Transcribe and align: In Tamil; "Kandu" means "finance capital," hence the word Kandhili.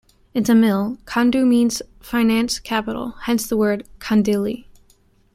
In 0.33 0.43
Tamil; 0.43 0.97
"Kandu" 1.05 1.45
means 1.45 1.83
"finance 1.99 2.57
capital," 2.57 3.11
hence 3.25 3.45
the 3.45 3.55
word 3.55 3.87
Kandhili. 3.99 4.65